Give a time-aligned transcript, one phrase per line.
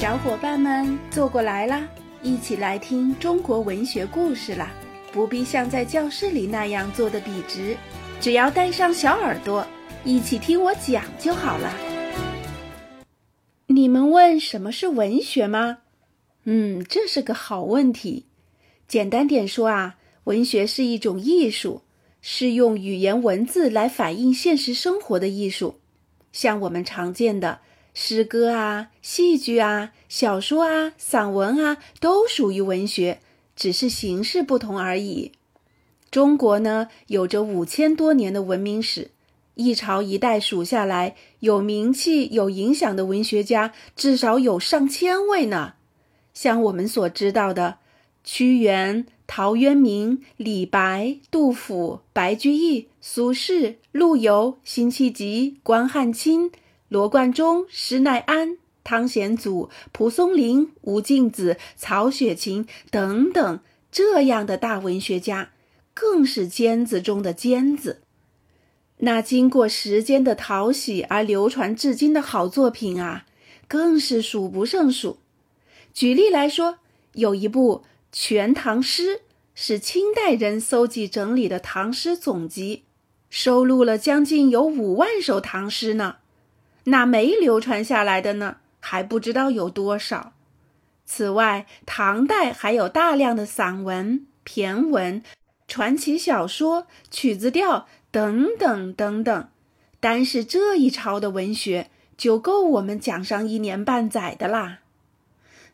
[0.00, 1.84] 小伙伴们坐过来啦，
[2.22, 4.70] 一起来听中国文学故事啦！
[5.10, 7.76] 不必像在教室里那样坐得笔直，
[8.20, 9.66] 只要带上小耳朵，
[10.04, 11.74] 一起听我讲就好了。
[13.66, 15.78] 你们问什么是文学吗？
[16.44, 18.26] 嗯，这是个好问题。
[18.86, 21.82] 简单点说啊，文学是一种艺术，
[22.22, 25.80] 是用语言文字来反映现实生活的艺术，
[26.30, 27.58] 像我们常见的。
[28.00, 33.18] 诗歌啊，戏剧啊，小说啊，散文啊，都属于文学，
[33.56, 35.32] 只是形式不同而已。
[36.08, 39.10] 中国呢，有着五千多年的文明史，
[39.56, 45.74] 一朝一代数下来，有名气、有影响的文学家至少有上千位呢。
[46.32, 47.78] 像我们所知道的，
[48.22, 56.52] 屈原、陶渊明、李白、杜甫、白居易、苏轼、陆游、辛弃疾、关汉卿。
[56.88, 63.60] 罗贯中、施耐庵、汤显祖、蒲松龄、吴敬梓、曹雪芹等等
[63.92, 65.50] 这样的大文学家，
[65.92, 68.00] 更是尖子中的尖子。
[68.98, 73.26] 那经过时间的淘洗而流传至今的好作品啊，
[73.68, 75.18] 更是数不胜数。
[75.92, 76.78] 举例来说，
[77.12, 79.16] 有一部《全唐诗》，
[79.54, 82.84] 是清代人搜集整理的唐诗总集，
[83.28, 86.16] 收录了将近有五万首唐诗呢。
[86.84, 90.32] 那没流传下来的呢，还不知道有多少。
[91.04, 95.22] 此外，唐代还有大量的散文、骈文、
[95.66, 99.48] 传奇小说、曲子调等等等等。
[100.00, 104.78] 单是这一朝的文学，就够我们讲上一年半载的啦。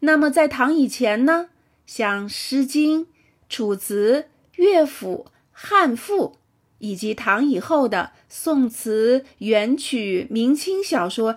[0.00, 1.48] 那么，在唐以前呢，
[1.86, 3.00] 像《诗经》
[3.48, 4.26] 《楚辞》
[4.62, 6.36] 《乐府》《汉赋》。
[6.82, 11.36] 以及唐以后的宋词、元曲、明清小说，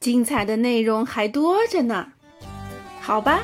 [0.00, 2.08] 精彩的内容还多着呢。
[3.02, 3.40] 好吧，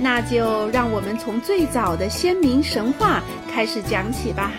[0.00, 4.52] 那就让我们从最早的先民神话开始讲起吧。